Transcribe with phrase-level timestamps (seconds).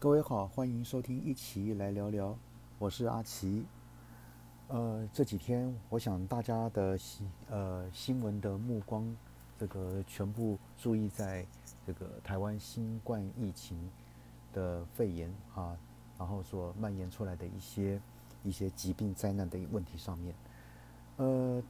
[0.00, 2.38] 各位好，欢迎收听一起来聊聊，
[2.78, 3.64] 我是阿奇。
[4.68, 9.12] 呃，这几天我想大家的新呃新闻的目光，
[9.58, 11.44] 这个全部注意在
[11.84, 13.76] 这个台湾新冠疫情
[14.52, 15.76] 的肺炎啊，
[16.16, 18.00] 然后所蔓延出来的一些
[18.44, 20.32] 一些疾病灾难的问题上面。
[21.16, 21.60] 呃，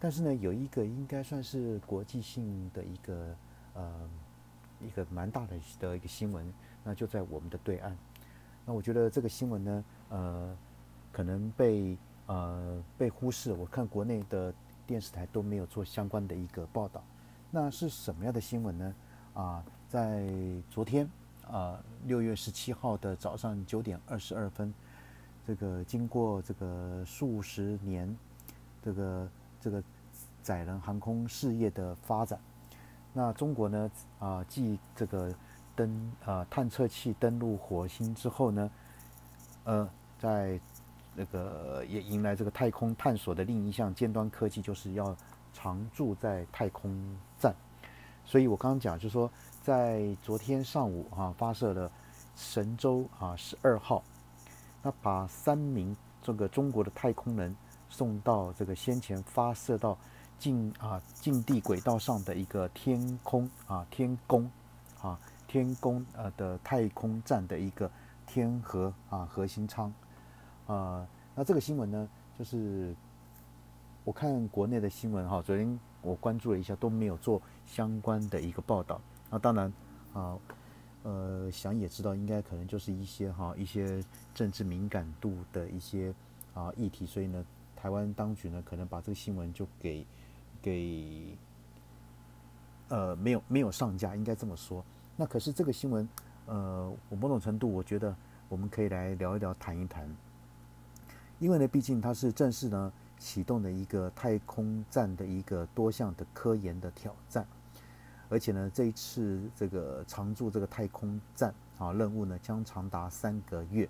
[0.00, 3.36] 但是呢，有一个应该算是国际性的一个
[3.74, 4.10] 呃
[4.80, 6.52] 一个蛮大的的一个新闻。
[6.90, 7.96] 那就在我们的对岸。
[8.66, 10.56] 那我觉得这个新闻呢，呃，
[11.12, 13.52] 可能被呃被忽视。
[13.52, 14.52] 我看国内的
[14.88, 17.00] 电视台都没有做相关的一个报道。
[17.48, 18.94] 那是什么样的新闻呢？
[19.34, 20.28] 啊，在
[20.68, 21.08] 昨天
[21.48, 24.74] 啊，六月十七号的早上九点二十二分，
[25.46, 28.12] 这个经过这个数十年
[28.82, 29.28] 这个
[29.60, 29.80] 这个
[30.42, 32.36] 载人航空事业的发展，
[33.12, 35.32] 那中国呢啊，继这个。
[35.74, 38.70] 登啊，探测器登陆火星之后呢，
[39.64, 39.88] 呃，
[40.18, 40.60] 在
[41.14, 45.16] 那个也迎来这个太空探索的另一项尖端科技，就是要
[45.52, 46.92] 常驻在太空
[47.38, 47.54] 站。
[48.24, 49.30] 所以我刚刚讲，就是说，
[49.62, 51.90] 在昨天上午啊，发射了
[52.36, 54.02] 神舟啊十二号，
[54.82, 57.54] 那把三名这个中国的太空人
[57.88, 59.98] 送到这个先前发射到
[60.38, 64.48] 近啊近地轨道上的一个天空啊天宫
[65.02, 65.18] 啊。
[65.50, 67.90] 天宫呃的太空站的一个
[68.24, 69.92] 天河啊核心舱，
[70.68, 72.94] 啊，那这个新闻呢，就是
[74.04, 79.00] 我看国内的新闻哈，昨天我关注了一下，都没有做相关的一个报道。
[79.28, 79.72] 那当然
[80.14, 80.38] 啊，
[81.02, 84.00] 呃，想也知道，应该可能就是一些哈一些
[84.32, 86.14] 政治敏感度的一些
[86.54, 90.06] 啊议题，所以呢，台湾当局呢可能把这个新闻就给
[90.62, 91.36] 给
[92.86, 94.84] 呃没有没有上架，应该这么说。
[95.20, 96.08] 那可是这个新闻，
[96.46, 98.16] 呃，我某种程度我觉得
[98.48, 100.08] 我们可以来聊一聊、谈一谈，
[101.38, 107.46] 因为呢，毕竟它是正式呢启动的一个太空站的一个多项的科研的挑战，
[108.30, 113.86] 而且呢，这一次这个常驻这个太空站啊任务呢将长达三个月，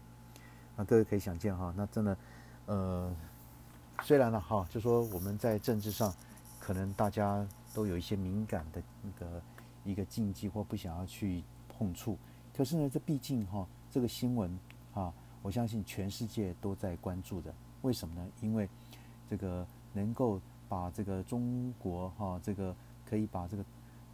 [0.75, 2.17] 那各位可以想见哈，那真的，
[2.67, 3.15] 呃，
[4.03, 6.13] 虽然呢哈，就说我们在政治上
[6.59, 9.41] 可能大家都有一些敏感的那个。
[9.85, 12.19] 一个禁忌或不想要去碰触，
[12.55, 14.59] 可是呢，这毕竟哈，这个新闻
[14.93, 17.53] 啊，我相信全世界都在关注的。
[17.81, 18.29] 为什么呢？
[18.43, 18.69] 因为
[19.27, 20.39] 这个能够
[20.69, 22.77] 把这个中国哈，这个
[23.07, 23.65] 可以把这个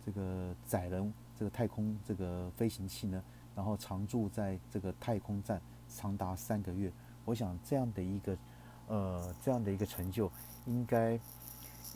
[0.05, 3.21] 这个载人这个太空这个飞行器呢，
[3.57, 6.93] 然后常驻在这个太空站长达三个月。
[7.25, 8.39] 我想这样的一个
[8.87, 10.31] 呃这样的一个成就，
[10.67, 11.19] 应该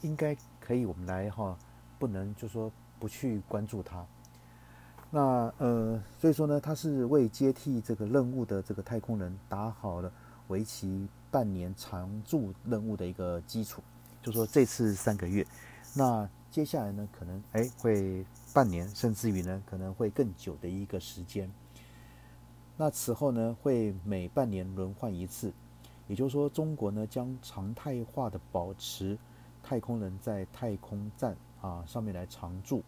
[0.03, 1.57] 应该可以我们来哈，
[2.01, 2.71] 不能就说。
[3.01, 4.07] 不去关注它，
[5.11, 10.13] 那呃，所以说呢，他是为接替这个任务的这个太空人打好了
[10.49, 13.83] 为期半年常驻任务的一个基础。
[14.23, 15.47] 就说这次三个月，
[15.95, 18.23] 那接下来呢，可能哎会
[18.53, 21.51] 半年，甚至于呢，可能会更久的一个时间。
[22.77, 25.53] 那此后呢，会每半年轮换一次，
[26.07, 29.19] 也就是说，中国呢将常态化的保持
[29.63, 31.35] 太空人在太空站。
[31.61, 32.83] 啊，上面来常驻，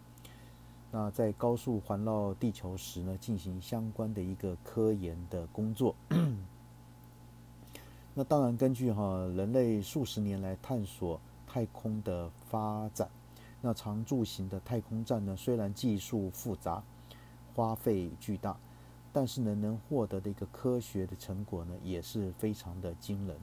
[0.90, 5.94] 那在高速环绕地球时呢，进行相关的一个科研的工作。
[8.14, 9.02] 那当然，根据哈
[9.36, 13.08] 人类数十年来探索太空的发展，
[13.60, 16.82] 那常驻型的太空站呢，虽然技术复杂、
[17.54, 18.56] 花费巨大，
[19.12, 23.36] 但是呢，能获得的一个科学的成果呢，也是非常的惊人。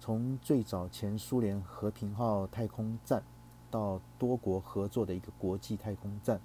[0.00, 3.22] 从最早前苏联和平号太空站。
[3.72, 6.38] 到多国合作的一个国际太空站，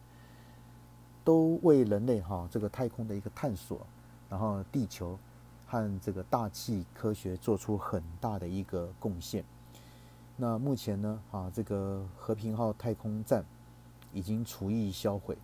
[1.26, 3.86] 都为人类哈这个太空的一个探索，
[4.30, 5.20] 然后地球
[5.68, 9.44] 和这个大气科学做出很大的一个贡献。
[10.38, 13.44] 那目前呢啊这个和平号太空站
[14.14, 15.38] 已经除役销毁，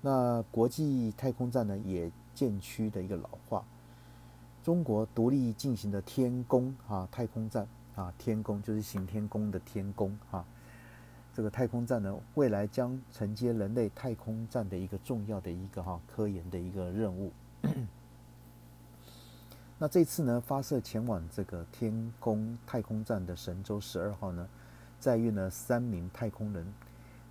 [0.00, 3.64] 那国际太空站呢也渐趋的一个老化。
[4.64, 10.44] 中国独立进行的天宫啊太空站啊天宫就是行天宫的天宫哈。
[11.36, 17.30] 这个太空站呢，未来将承接人类太空站的一个重要的一个哈科研的一个任务。
[19.76, 24.48] 那这次呢，发射前往这个天宫太空站的神舟十二号呢，
[24.98, 26.66] 载运了三名太空人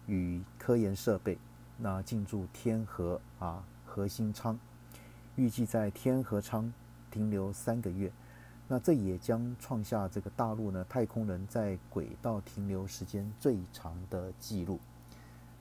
[0.06, 1.40] 与科研设备，
[1.76, 4.60] 那进驻天河啊核心舱，
[5.36, 6.72] 预计在天河舱
[7.10, 8.12] 停留三个月。
[8.68, 14.80] 那这也将创下这个大陆呢太空人在轨道停留时间最长的记录。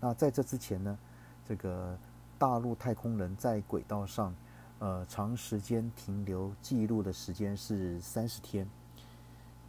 [0.01, 0.99] 那在这之前呢，
[1.47, 1.97] 这个
[2.39, 4.35] 大陆太空人在轨道上
[4.79, 8.69] 呃，长时间停留记录的时间是三十天。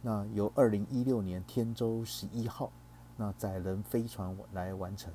[0.02, 2.70] 那由二零一六年天舟十一号
[3.16, 5.12] 那载人飞船来完成。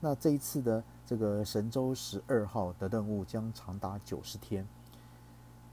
[0.00, 4.66] 那这一次的这个神舟十二号的任务将长达九十天。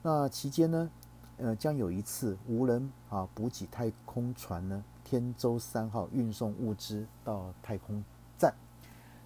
[0.02, 0.90] 那期间呢，
[1.38, 8.04] 呃，将有一次无人啊补给太空船呢天舟三号运送物资到太空
[8.38, 8.54] 站。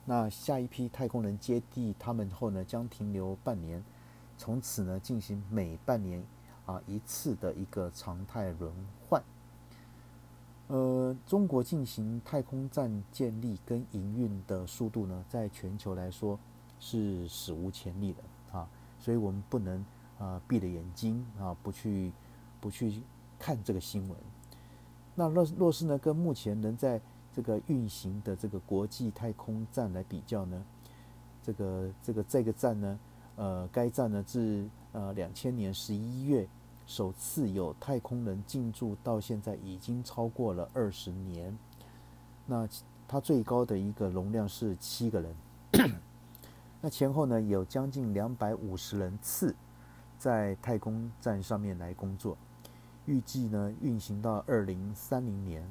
[0.05, 3.83] 那下一批太空人接替他们后呢，将停留半年，
[4.37, 6.23] 从此呢进行每半年
[6.65, 8.73] 啊一次的一个常态轮
[9.07, 9.21] 换。
[10.67, 16.39] 呃，中国进行太空站建立跟营运的速度呢，在全球来说
[16.79, 18.67] 是史无前例的啊，
[18.99, 19.85] 所以我们不能
[20.19, 22.11] 啊闭着眼睛啊不去
[22.59, 23.01] 不去
[23.39, 24.17] 看这个新闻。
[25.15, 27.01] 那若若是呢，跟目前能在
[27.33, 30.63] 这个运行的这个国际太空站来比较呢，
[31.43, 32.99] 这个这个这个站呢，
[33.35, 36.47] 呃，该站呢自呃两千年十一月。
[36.85, 41.57] 首次有太空人进驻到现在已经超过了二十年，
[42.45, 42.65] 那
[43.09, 45.35] 它最高的一个容量是七个人，
[46.79, 49.53] 那前后呢有将近两百五十人次
[50.17, 52.37] 在太空站上面来工作，
[53.05, 55.69] 预计呢运行到二零三零年，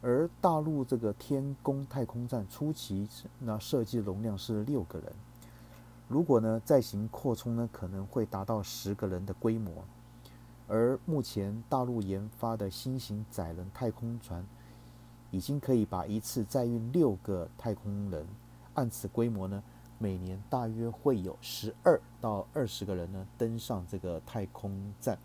[0.00, 5.12] 而大陆这个天宫太空站初期那设计容量是六个人，
[6.08, 9.84] 如果呢再行扩充呢可能会达到十个人的规模。
[10.68, 14.44] 而目前大陆研发的新型载人太空船，
[15.30, 18.26] 已经可以把一次载运六个太空人。
[18.74, 19.62] 按此规模呢，
[20.02, 25.16] 每年大约会有十二到二十个人呢登上这个太空站。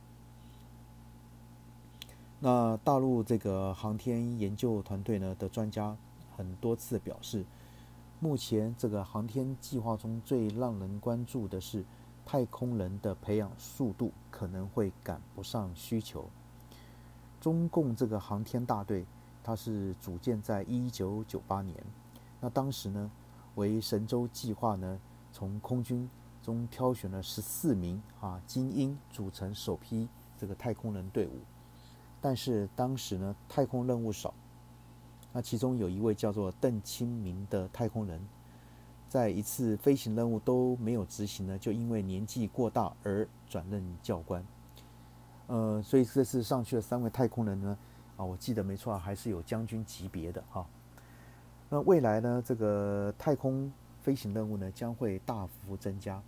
[2.39, 5.97] 那大陆这个航天研究团队呢的专家
[6.35, 7.43] 很多次表示，
[8.19, 11.83] 目前这个航天计划中最让人关注的是。
[12.29, 16.25] 太空人的培养速度可能会赶不上需求。
[17.39, 19.05] 中共这个航天大队，
[19.41, 21.81] 它是组建在一九九八年，
[22.41, 23.09] 那当时呢，
[23.57, 24.99] 为神舟计划呢，
[25.31, 26.09] 从空军
[26.41, 30.07] 中挑选了十四名啊精英组成首批
[30.37, 31.31] 这个太空人队伍。
[32.21, 34.33] 但是当时呢，太空任务少，
[35.33, 38.21] 那其中有一位叫做邓清明的太空人。
[39.09, 44.45] 在一次飞行任务都没有执行呢，就因为年纪过大而转任教官。
[45.47, 47.77] 呃，所以这次上去的三位太空人呢，
[48.17, 50.67] 啊，我记得没错，还是有将军级别的哈。
[51.69, 53.71] 那未来呢，这个太空
[54.01, 56.21] 飞行任务呢将会大幅增加，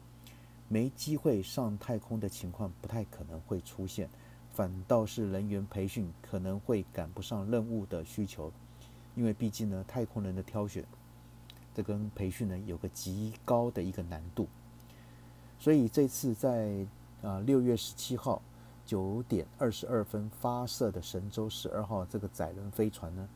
[0.68, 4.10] 没机会上太空的情况不太可能会出现，
[4.52, 8.52] 反倒是人员培训可能会赶不上任务的需求，
[9.16, 10.84] 因为毕竟呢，太空人的挑选。
[11.74, 14.46] 这跟培训呢有个极高的一个难度，
[15.58, 16.86] 所以这次在
[17.22, 18.42] 啊六月十七号
[18.86, 23.30] 九点二十二分发射的神舟十二号这个载人飞船呢，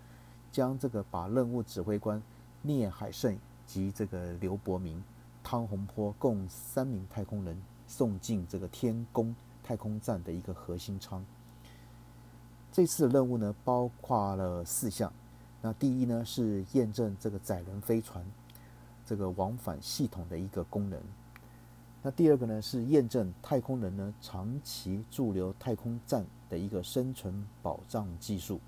[0.54, 2.22] 将这个把任务指挥官
[2.62, 3.36] 聂海胜
[3.66, 5.04] 及这个刘伯明、
[5.44, 11.26] 汤洪波共三名太空人送进这个天宫太空站的一个核心舱。
[12.72, 15.12] 这次的任务呢，包括了四项。
[15.60, 18.24] 那第一呢是验证这个载人飞船
[19.06, 21.02] 这个往返系统的一个功能。
[22.04, 28.60] 那第二个呢是验证太空人呢长期驻留太空站的一个生存保障技术。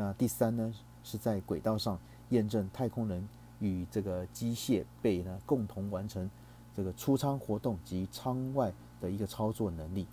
[0.00, 0.72] 那第三呢
[1.04, 1.98] 是在轨道上
[2.30, 3.28] 验证太空人
[3.58, 6.30] 与这个机械臂呢共同完成
[6.74, 10.06] 这个出舱活动及舱外的一个操作能力。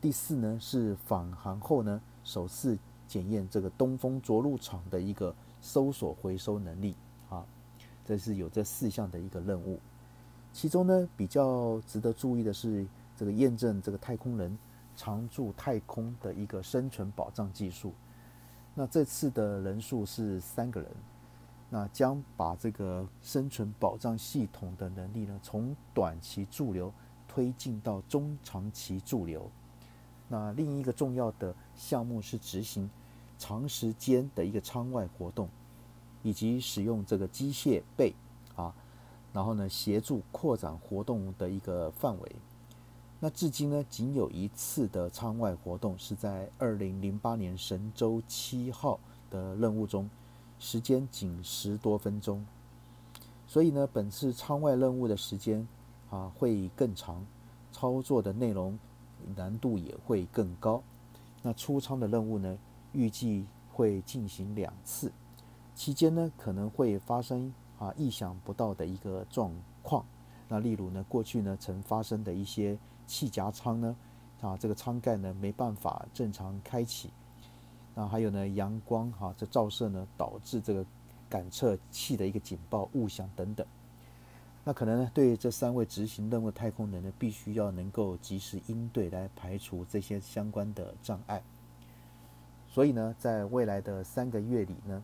[0.00, 2.76] 第四呢是返航后呢首次。
[3.08, 6.94] 检验这个东风着陆场的一个搜索回收能力
[7.30, 7.42] 啊，
[8.04, 9.80] 这是有这四项的一个任务。
[10.52, 12.86] 其中呢，比较值得注意的是
[13.16, 14.58] 这个验证这个太空人
[14.94, 17.94] 常驻太空的一个生存保障技术。
[18.78, 20.88] 那这次的人数是三个人，
[21.68, 26.92] 那将把这个生存保障系统的能力呢，从短期驻留
[27.26, 29.50] 推进到中长期驻留。
[30.28, 32.88] 那另一个重要的项目是执行
[33.36, 35.48] 长时间的一个舱外活动，
[36.22, 38.14] 以及使用这个机械臂
[38.54, 38.72] 啊，
[39.32, 42.36] 然后呢协助扩展活动的一个范围。
[43.20, 50.08] 那至今呢仅有一次的舱外活动是在二零零八年神舟七号的任务中，
[50.58, 52.44] 时间仅十多分钟。
[53.46, 55.66] 所以呢本次舱外任务的时间
[56.10, 57.24] 啊会更长，
[57.72, 58.78] 操作的内容。
[59.34, 60.80] 难度也会更高。
[61.42, 62.56] 那出舱的任务呢？
[62.92, 65.12] 预计会进行两次，
[65.74, 70.06] 期间呢可能会发生啊意想不到的一个状况。
[70.48, 73.96] 那例如呢，过去呢曾发生的一些气夹舱呢，
[74.40, 77.10] 啊，这个舱盖呢没办法正常开启。
[77.96, 80.86] 那还有呢，阳光哈这照射呢，导致这个
[81.28, 83.66] 感测器的一个警报误响等等。
[84.64, 91.42] 那可能呢，对这三位执行任务太空人呢，必须要能够及时应对，来排除这些相关的障碍。
[92.68, 95.02] 所以呢，在未来的三个月里呢，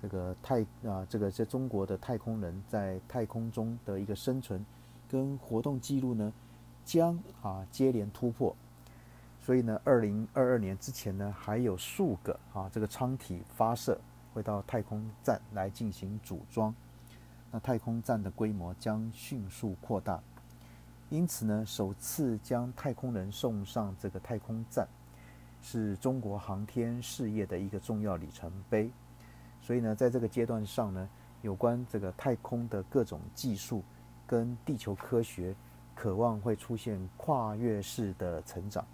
[0.00, 4.64] 这个太啊，这个在中国的太空人在太空中的一个生存
[5.08, 6.32] 跟活动记录呢，
[6.84, 8.54] 将啊接连突破。
[9.40, 14.00] 所以呢，二零二二年之前呢，还有数个啊这个舱体发射
[14.32, 16.72] 会到太空站来进行组装，
[17.50, 20.22] 那太空站的规模将迅速扩大，
[21.10, 24.86] 因此呢，首次将太空人送上这个太空站，
[25.60, 28.90] 是中国航天事业的一个重要里程碑。
[29.60, 31.08] 所以呢，在这个阶段上呢，
[31.42, 33.82] 有关这个太空的各种技术
[34.24, 35.52] 跟地球科学，
[35.94, 38.84] 渴望会出现跨越式的成长。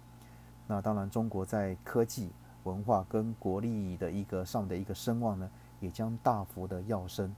[0.67, 2.29] 那当然，中国在科技、
[2.63, 7.35] 文化跟国力的一个上的一个声望呢，也将大幅的跃升。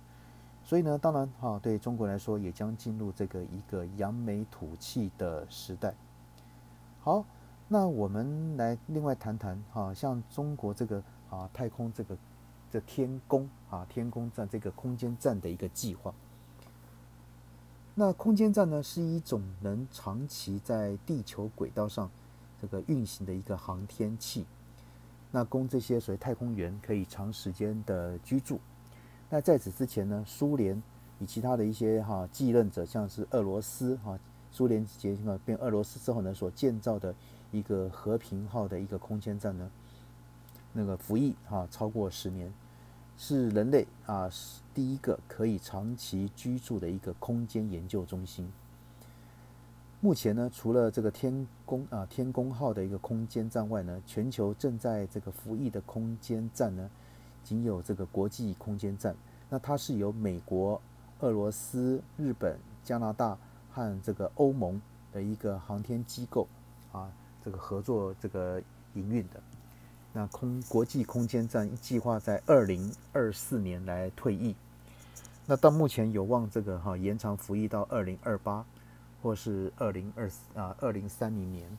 [0.63, 5.93] 所以呢，当然哈，对中国来说，也将进入这个一个扬眉吐气的时代。
[6.99, 7.25] 好，
[7.67, 12.17] 那我们来另外谈谈哈，像中国这个啊太空这个
[12.69, 16.13] 这天宫啊天宫站这个空间站的一个计划。
[18.03, 22.09] 那空间站呢，是一种能长期在地球轨道上。
[22.59, 24.43] 这个运行的一个航天器，
[25.29, 28.59] 那供这些所谓太空员可以长时间的居住。
[29.29, 30.81] 那在此之前呢，苏联
[31.19, 34.17] 以其他的一些哈继任者，像是俄罗斯哈，
[34.51, 37.13] 苏联结束了变俄罗斯之后呢，所建造的
[37.51, 39.69] 一个和平号的一个空间站呢，
[40.73, 42.51] 那个服役哈超过十年，
[43.23, 48.51] 是人类啊是第一个可以长期居住的一个空间研究中心。
[49.99, 56.89] 目前呢，除了这个天宫啊天宫号的一个空间站外呢，全球正在这个服役的空间站呢，
[57.43, 59.15] 仅有这个国际空间站。
[59.51, 60.81] 那它是由美国、
[61.19, 63.37] 俄罗斯、日本、加拿大
[63.69, 64.81] 和这个欧盟
[65.13, 66.47] 的一个航天机构
[66.91, 67.07] 啊，
[67.45, 68.59] 这个合作这个
[68.95, 69.39] 营运的。
[70.13, 74.55] 那空国际空间站计划在二零二四年来退役。
[75.45, 78.65] 那到目前有望这个哈延长服役到二零二八。
[79.23, 81.77] 或是二零二啊二零三零年，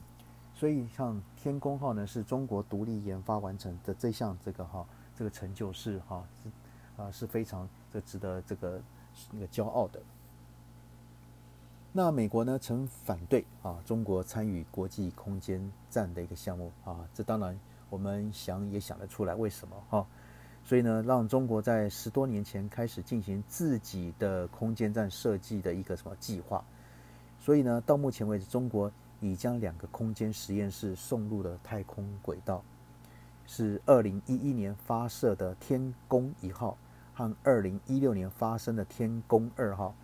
[0.54, 4.86] 所以像天宫号呢，是中国独立研发完成的这项这个哈
[5.18, 8.80] 这个成就是哈是啊是非常这值得这个
[9.32, 10.00] 那个骄傲的。
[11.90, 17.58] 那美国呢曾反对啊中国参与国际空间站的一个项目啊，这当然
[17.92, 20.06] 我们想也想得出来为什么哈，
[20.64, 26.64] 所以呢让中国在十多年前开始进行自己的空间站设计的一个什么计划。
[27.38, 32.64] 所以呢，到目前为止，中国已将两个空间实验室送入了太空轨道，
[33.46, 36.78] 是二零一一年发射的天宫一号
[37.12, 39.94] 和二零一六年发生的天宫二号。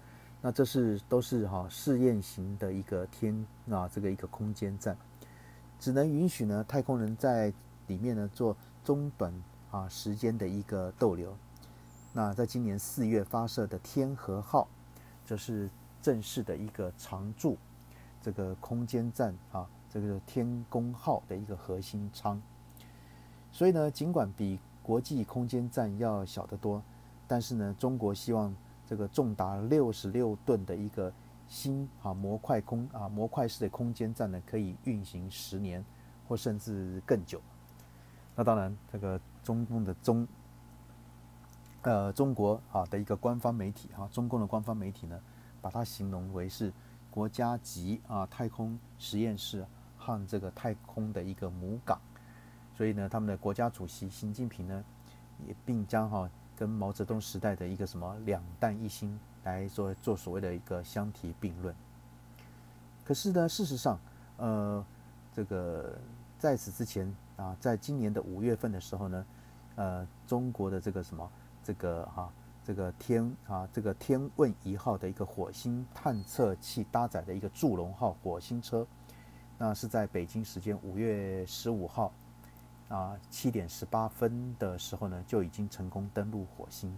[0.42, 4.96] 那这是都是哈试验型的一个天啊这个一个空间站，
[5.80, 7.52] 只能允许呢太空人在
[7.88, 9.34] 里面呢做中短
[9.72, 11.36] 啊时间的一个逗留。
[12.12, 14.68] 那在今年四月发射的天河号，
[15.26, 15.68] 这是。
[16.00, 17.58] 正式的一个常驻
[18.22, 22.40] 这个空间站啊，这个天宫号的一个核心舱。
[23.50, 26.80] 所以呢，尽管比国际空间站要小得多，
[27.26, 28.54] 但是呢，中国希望
[28.86, 31.12] 这个重达六十六吨的一个
[31.48, 35.84] 新啊模块空啊模块式的空间站呢，可以运行十年
[36.28, 37.40] 或甚至更久。
[38.38, 40.26] 那当然，这个中共的中
[41.82, 45.20] 呃中国啊的一个官方媒体啊，中共的官方媒体呢。
[45.60, 46.72] 把它形容为是
[47.10, 49.66] 国家级啊太空实验室
[49.98, 52.00] 和这个太空的一个母港，
[52.76, 54.84] 所以呢，他们的国家主席习近平呢，
[55.48, 61.74] 也并将哈跟毛泽东时代的一个什么两弹一星来做做所谓的一个相提并论。
[63.04, 63.98] 可是呢，事实上，
[64.36, 64.86] 呃，
[65.34, 65.98] 这个
[66.38, 69.26] 在此之前啊，在今年的五月份的时候呢，
[69.76, 71.26] 呃，中国的这个什么
[71.64, 72.30] 这个哈。
[72.64, 78.86] 这个天啊，这个天问一号的一个火星探测器搭载的一个祝融号火星车，
[79.56, 82.12] 那是在北京时间五月十五号
[82.90, 86.94] 啊七点十八分的时候呢，就已经成功登陆火星。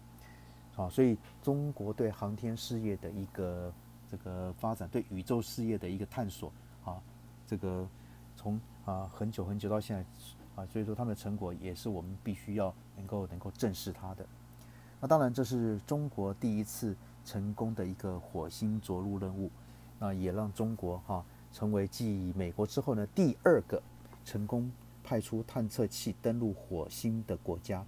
[0.74, 3.72] 好，所以中国对航天事业的一个
[4.10, 6.52] 这个发展，对宇宙事业的一个探索
[6.84, 7.00] 啊，
[7.46, 7.86] 这个
[8.40, 10.02] 从啊很久很久到现在
[10.62, 14.24] 啊，所以说他们的成果也是我们必须要能够能够正视它的。
[14.98, 19.50] 那当然，这是中国第一次成功的一个火星着陆任务。
[19.98, 23.82] 那也让中国哈成为继美国之后呢第二个
[24.24, 24.72] 成功
[25.04, 27.84] 派出探测器登陆火星的国家。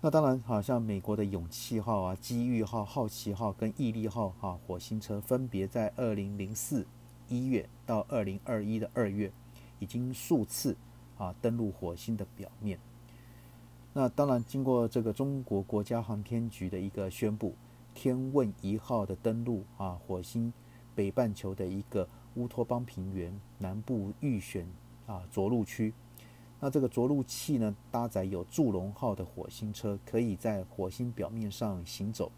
[0.00, 6.86] 那当然，好像美国的勇气号啊、机遇号、好奇号跟毅力号哈火星车，分别在二零零四
[7.28, 9.30] 一月到二零二一的二月，
[9.78, 10.74] 已经数次
[11.18, 12.78] 啊登陆火星的表面。
[13.92, 17.54] 那当然，经过这个中国国家航天局的一个宣布，
[17.92, 20.50] 天问一号的登陆啊，火星
[20.94, 24.66] 北半球的一个乌托邦平原南部预选
[25.06, 25.92] 啊着陆区。
[26.58, 32.32] 那这个着陆器呢，搭载有祝融号的火星车，可以在火星表面上行走。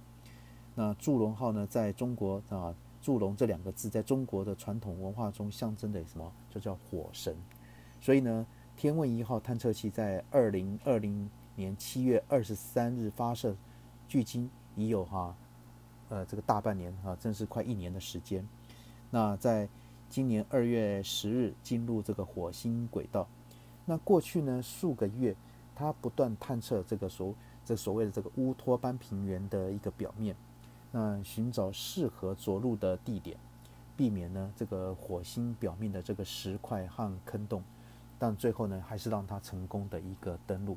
[0.75, 6.33] 那祝融号呢，在中国啊，祝融这两个字，在中国的传统文化中象征的什么？
[6.49, 7.37] 就叫火神。
[8.01, 8.47] 所以呢，
[8.79, 13.55] 天问一号探测器在二零二零年七月二十三日发射，
[14.09, 15.37] 距今已有哈，
[16.09, 18.49] 呃，这个大半年啊，正是快一年的时间。
[19.11, 19.69] 那在
[20.09, 23.29] 今年二月十日进入这个火星轨道。
[23.85, 25.37] 那过去呢数个月，
[25.75, 27.35] 它不断探测这个所
[27.67, 30.35] 这所谓的这个乌托邦平原的一个表面，
[30.97, 33.37] 那寻找适合着陆的地点，
[33.97, 37.65] 避免呢这个火星表面的这个石块和坑洞，
[38.17, 40.77] 但最后呢还是让它成功的一个登陆。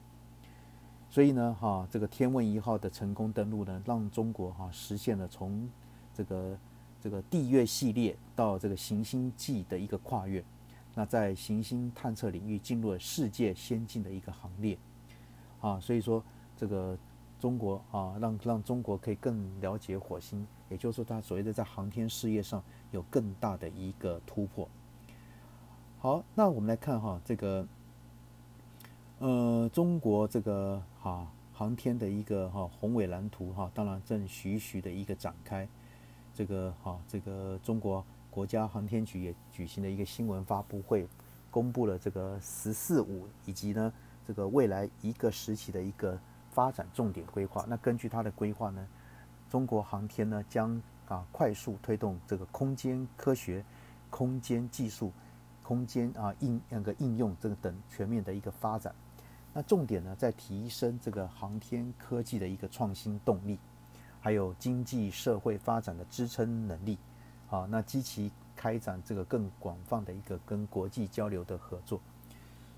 [1.07, 5.69] 所以呢哈这个天问一号的成功登陆呢，让中国哈实现了从
[6.15, 6.57] 这个
[6.99, 10.43] 这个地月系列到这个行星际的一个跨越。
[10.95, 14.75] 那在行星探测领域进入了世界先进的一个行列，
[15.61, 16.23] 啊，所以说
[16.55, 16.97] 这个
[17.39, 24.67] 中国啊，让让中国可以更了解火星，也就是说，它所谓的在航天事业上有更大的一个突破。
[25.99, 27.67] 好，那我们来看哈，这个
[29.19, 35.67] 呃，中国这个哈航天的一个哈宏伟蓝图哈，当然正徐徐的一个展开，
[36.33, 38.03] 这个哈这个中国。
[38.29, 41.07] 国家航天局也举行了一个新闻发布会，
[41.49, 43.91] 公布了这个“十四五”以及呢
[44.23, 46.19] 这个未来一个时期的一个
[46.57, 47.63] 发展重点规划。
[47.67, 48.87] 那根据它的规划呢，
[49.47, 53.63] 中国航天呢将啊快速推动这个空间科学、
[54.09, 55.11] 空间技术、
[55.61, 58.91] 空间啊应那个应用这个等全面的一个发展。
[59.53, 63.59] 那重点呢在提升这个航天科技的一个创新动力，
[64.19, 66.97] 还有经济社会发展的支撑能力。
[67.45, 72.01] 好，那积极开展这个更广泛的一个跟国际交流的合作。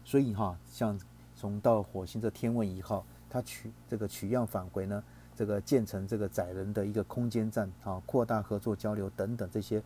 [0.04, 1.00] 所以哈，像
[1.34, 5.04] 从到火星这天问一号，它取这个取样返回呢，
[5.36, 9.82] 这个建成这个载人的一个空间站啊，扩大合作交流等等这些。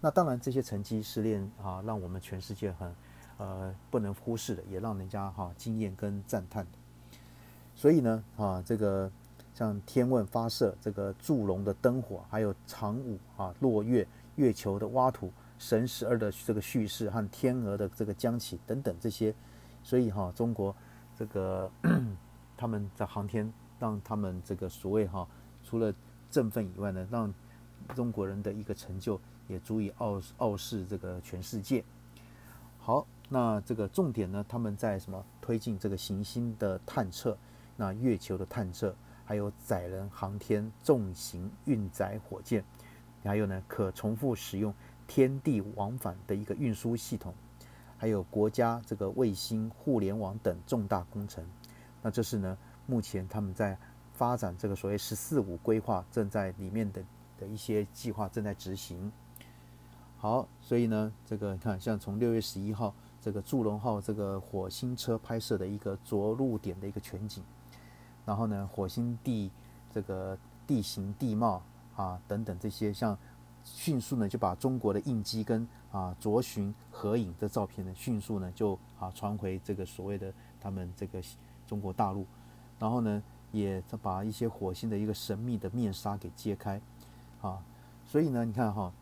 [0.00, 2.94] 那当然这些成绩是练啊，让我们全世界很
[3.38, 6.66] 呃不能忽视的，也让人家哈惊艳跟赞叹。
[7.74, 9.10] 所以呢啊，这个
[9.54, 14.06] 像天问发射这个祝融的灯火，还有长五啊落月。
[14.36, 19.34] 月球的挖土、神十二的这个叙事和天鹅的这个将起等等这些，
[19.82, 20.72] 所以哈，中国
[21.18, 21.68] 这个
[22.58, 25.26] 他们在航天，让他们这个所谓哈，
[25.64, 25.94] 除了
[26.28, 27.32] 振奋以外呢，让
[27.94, 31.82] 中国人的一个成就也足以傲傲视这个全世界。
[32.78, 37.38] 好，那这个重点呢，他们在什么推进这个行星的探测，
[37.76, 38.94] 那月球的探测，
[39.24, 42.64] 还有载人航天、重型运载火箭。
[43.24, 44.72] 还有呢，可重复使用
[45.06, 47.34] 天地往返的一个运输系统，
[47.98, 51.44] 还有国家这个卫星互联网等重大工程。
[52.02, 52.56] 那这是呢，
[52.86, 53.76] 目前他们在
[54.12, 57.02] 发展这个所谓“十四五”规划正在里面的
[57.38, 59.12] 的一些计划正在执行。
[60.16, 67.42] 好，所以呢，这个你看像从六月十一号这个祝融号这个火星车拍摄的一个着陆点的一个全景，
[68.24, 69.50] 然后呢，火星地
[69.92, 71.62] 这个地形地貌。
[71.98, 73.18] 啊，等等这些，像
[73.64, 81.20] 迅速呢就把中国的印机跟啊卓巡合影的照片呢，迅速呢就啊传回这个所谓的他们这个
[81.68, 82.26] 中国大陆，
[82.80, 86.80] 然后呢也把一些火星的一个神秘的面纱给揭开，
[87.40, 87.62] 啊，
[88.04, 88.92] 所以呢你看哈，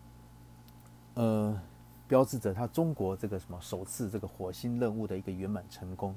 [1.15, 1.59] 呃，
[2.07, 6.15] 标志着他中国这个什么首次这个火星任务的一个圆满成功。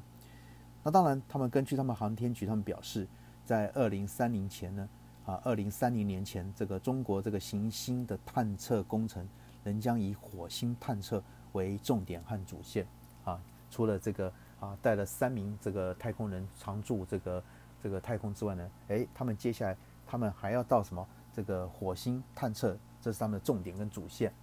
[0.84, 3.08] 那当然，他们根据他们航天局他们表示，
[3.46, 4.90] 在二零三零前呢。
[5.26, 9.30] 啊，二零三零年前，这个中国这个行星的探测工程
[9.64, 12.88] 仍将以火星探测为重点和主线。
[13.24, 17.44] 啊，除了这个啊，带了三名这个太空人常驻这个
[17.82, 21.08] 这个太空之外呢，诶，他们接下来他们还要到什么？
[21.32, 24.34] 这个火星探测，这是他们的重点跟主线。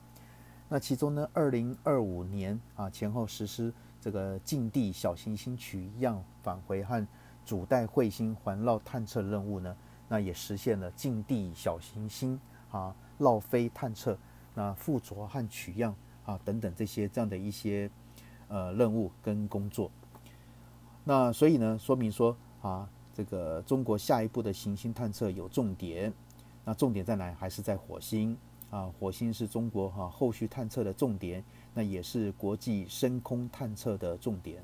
[0.69, 7.07] 那其中呢，二零二五年啊前后实施这个近地小行星取样返回和
[7.45, 9.77] 主带彗星环绕探测任务呢。
[10.09, 14.17] 那也实现了近地小行星啊绕飞探测
[14.55, 17.91] 那附着和取样啊等等这些这样的一些
[18.49, 19.91] 呃任务跟工作。
[21.09, 26.13] 那所以呢，说明说啊，这个中国下一步的行星探测有重点。
[26.65, 27.33] 那重点在哪？
[27.39, 28.37] 还是在火星
[28.71, 28.91] 啊？
[28.99, 34.61] 火星是中国哈后续探测的重点，那也是国际深空探测的重点。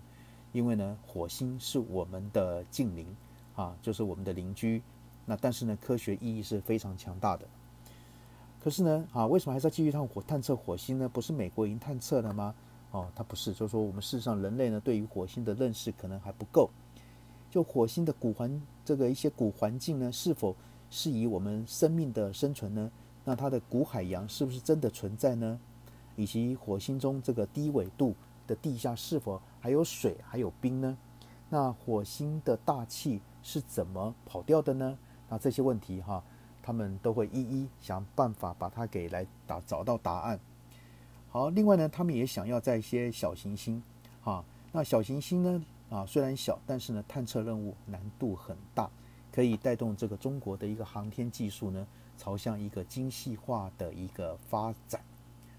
[0.50, 3.06] 因为呢，火星是我们的近邻
[3.54, 4.82] 啊，就是我们的邻居。
[5.24, 7.46] 那但是呢，科学意义是非常强大的。
[8.58, 11.08] 可是呢，啊，为什么还是要继续探火探测火星呢？
[11.08, 12.52] 不是美国已经探测了吗？
[12.92, 16.70] 哦，它不是，就是说我们事实上人类呢，对于火星的认识可能还不够。
[17.50, 20.54] 就火星的古环这个一些古环境呢，是否？
[20.94, 22.90] 适宜我们生命的生存呢？
[23.24, 25.58] 那它的古海洋是不是真的存在呢？
[26.16, 28.14] 以及火星中这个低纬度
[28.46, 30.98] 的地下是否还有水还有冰呢？
[31.48, 34.98] 那火星的大气是怎么跑掉的呢？
[35.30, 36.22] 那这些问题哈，
[36.62, 40.38] 他们都会一一想办法把它给来打找到答案。
[41.32, 43.82] 好，另外呢，他们也想要在一些小行星
[44.22, 48.88] 啊，那小行星呢啊虽然小，但是呢探测任务难度很大。
[49.32, 51.86] 可以带动这个中国的一个航天技术呢，
[52.18, 55.02] 朝向一个精细化的一个发展，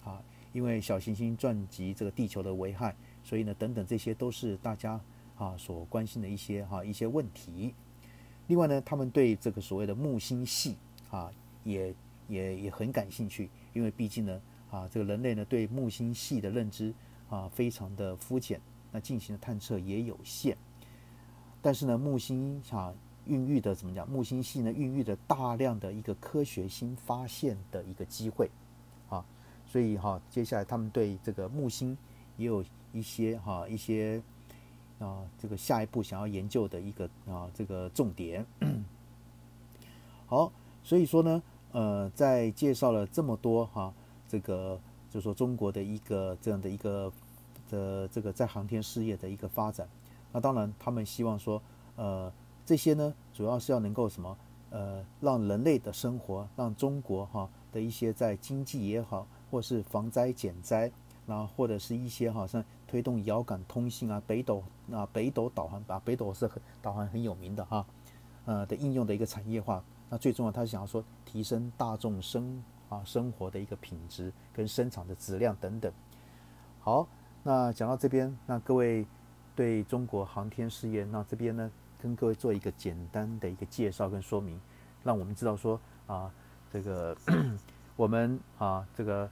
[0.04, 5.02] 啊，因为小行星撞击这个地球的危害，所以呢，等等这些都是大家
[5.36, 7.74] 啊所关心的一些哈一些问题。
[8.46, 10.78] 另外呢，他们对这个所谓的木星系
[11.10, 11.32] 啊，
[11.64, 11.96] 也
[12.28, 14.40] 也也很感兴趣，因为毕竟呢
[14.74, 16.92] 啊，这个人类呢对木星系的认知
[17.30, 18.60] 啊非常的肤浅，
[18.92, 20.58] 那进行的探测也有限，
[21.62, 22.94] 但是呢，木星啊。
[23.26, 24.06] 孕育的怎么讲？
[24.10, 28.50] 木星系呢，孕育着大量的一个科学新发现的一个机会，
[29.08, 29.24] 啊，
[29.66, 31.98] 所以哈，接下来他们对这个木星
[32.36, 34.22] 也有一些哈一些
[35.00, 38.46] 啊，这个下一步想要研究的一个啊这个重点。
[40.28, 40.52] 好，
[40.84, 43.94] 所以说呢，呃，在介绍了这么多哈，
[44.34, 47.14] 这个就是说中国的一个这样的一个
[47.70, 49.88] 的这个在航天事业的一个发展，
[50.32, 51.62] 那当然他们希望说，
[51.98, 52.34] 呃。
[52.66, 54.38] 这些呢，主要是要能够什么？
[54.70, 60.90] 呃，让人类的生活，让中国哈的一些在经济也好，或是防灾减灾，
[61.28, 67.86] 然后或者是一些好像推动遥感通信啊，北斗啊，北斗导航啊，北斗是很导航很有名的哈，
[68.46, 69.84] 呃的应用的一个产业化。
[70.10, 75.92] 那最重要，他想要说提升大众生啊生活的一个品质跟生产的质量等等。
[76.80, 77.08] 好，
[77.44, 79.06] 那讲到这边，那各位
[79.56, 81.72] 对中国航天事业，那这边呢？
[82.02, 84.60] 跟各位做一个简单的一个介绍跟说明，
[85.06, 86.30] 让我们知道说啊，
[86.70, 87.16] 这个
[87.96, 89.30] 我们啊，这个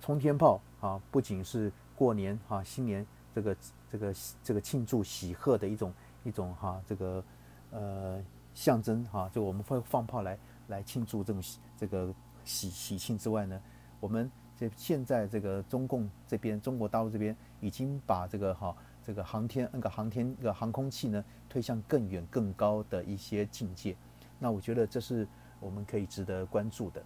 [0.00, 3.04] 冲天炮啊，不仅是过年啊新年
[3.34, 3.56] 这个
[3.90, 7.24] 这个这个庆祝喜贺的一种一种哈这个
[7.72, 8.22] 呃
[8.54, 11.42] 象征哈，就我们会放炮来来庆祝这种
[11.76, 12.14] 这个
[12.46, 13.60] 喜喜庆之外呢，
[14.00, 18.74] 我们这现在这个中共这边中国大陆这边已经把这个哈。
[19.06, 23.96] 这个航天那个航天那个航空器呢，推向更远更高的一些境界，
[24.36, 25.24] 那我觉得这是
[25.60, 27.00] 我们可以值得关注的。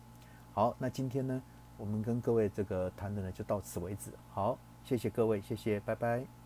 [0.55, 1.43] 好，那今天呢，
[1.77, 4.13] 我们跟各位这个谈的呢就到此为止。
[4.31, 6.40] 好，谢谢各位，谢谢，拜拜。